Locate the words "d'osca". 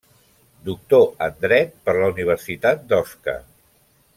2.93-3.37